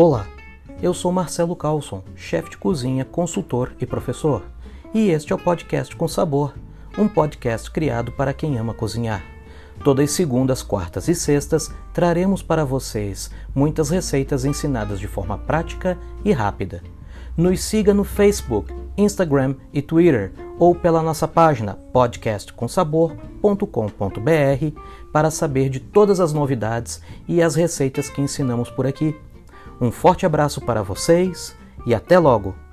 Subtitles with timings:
[0.00, 0.28] Olá,
[0.80, 4.44] eu sou Marcelo Carlson, chefe de cozinha, consultor e professor,
[4.94, 6.54] e este é o Podcast com Sabor,
[6.96, 9.24] um podcast criado para quem ama cozinhar.
[9.82, 16.30] Todas segundas, quartas e sextas traremos para vocês muitas receitas ensinadas de forma prática e
[16.30, 16.80] rápida.
[17.36, 24.80] Nos siga no Facebook, Instagram e Twitter ou pela nossa página podcastcomsabor.com.br
[25.12, 29.16] para saber de todas as novidades e as receitas que ensinamos por aqui.
[29.80, 31.56] Um forte abraço para vocês
[31.86, 32.67] e até logo!